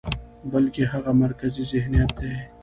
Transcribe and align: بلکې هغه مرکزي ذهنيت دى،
بلکې 0.51 0.81
هغه 0.93 1.11
مرکزي 1.23 1.63
ذهنيت 1.71 2.11
دى، 2.19 2.33